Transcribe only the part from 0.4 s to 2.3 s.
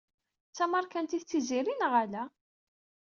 D tameṛkantit Tiziri neɣ ala?